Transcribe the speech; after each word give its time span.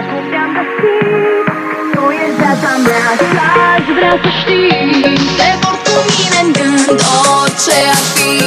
Acum 0.00 0.24
te-am 0.30 0.50
găsit 0.56 1.44
Tu 1.94 2.02
ești 2.22 2.36
viața 2.40 2.72
mea 2.84 3.08
Și 3.18 3.38
aș 3.70 4.20
să 4.22 4.30
știi. 4.40 5.16
Te 5.38 5.50
vor 5.60 5.76
cu 5.86 5.96
mine 6.10 6.38
în 6.44 6.52
gând 6.56 7.00
Orice 7.40 7.76
ar 7.92 8.02
fi. 8.14 8.39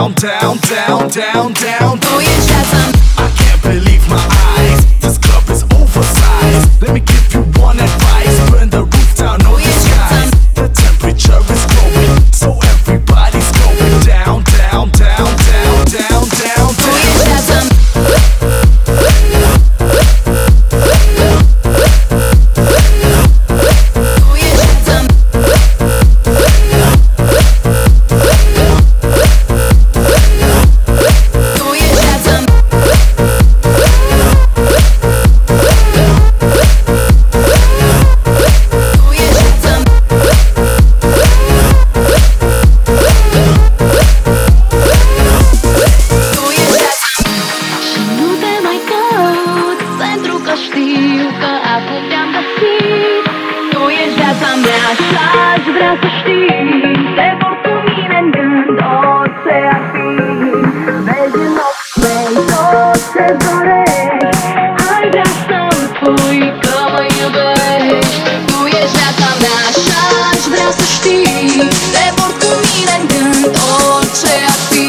down, 0.00 0.14
down, 0.14 0.56
down, 0.56 1.08
down, 1.10 1.52
down. 1.52 1.98
Booyah, 2.00 3.18
I 3.18 3.30
can't 3.36 3.62
believe 3.62 4.08
my 4.08 4.16
eyes. 4.56 4.80
This 5.00 5.18
club 5.18 5.44
is 5.50 5.62
oversized. 5.64 6.80
Let 6.80 6.94
me 6.94 7.00
get 7.00 7.29
știu 50.70 51.26
că 51.40 51.52
acum 51.74 52.02
te-am 52.10 52.28
găsit 52.34 53.24
Tu 53.72 53.82
ești 54.00 54.14
viața 54.20 54.50
mea 54.64 54.86
și 55.04 55.16
aș 55.48 55.62
vrea 55.76 55.94
să 56.00 56.08
știi. 56.18 56.92
Te 57.16 57.28
vor 57.38 57.56
cu 57.64 57.72
mine 57.86 58.18
în 58.22 58.28
gând 58.34 58.78
orice 59.12 59.56
ar 59.74 59.82
fi. 59.92 60.08
Vezi 61.06 61.38
în 61.46 61.56
ochii 61.68 61.96
mei 62.02 62.34
tot 62.50 62.98
ce 63.12 63.26
dorești. 63.42 64.42
Ai 64.92 65.04
vrea 65.12 65.30
să-mi 65.46 65.84
spui 65.92 66.40
că 66.62 66.76
mă 66.92 67.02
iubești. 67.20 68.08
Tu 68.48 68.58
ești 68.80 68.94
viața 68.98 69.30
mea 69.42 69.62
și 69.82 69.92
aș 70.28 70.42
vrea 70.52 70.70
să 70.78 70.84
știi. 70.96 71.68
Te 71.94 72.06
vor 72.16 72.32
cu 72.42 72.50
mine 72.70 72.94
în 73.00 73.04
gând 73.12 73.54
orice 73.92 74.32
ar 74.50 74.58
fi. 74.70 74.88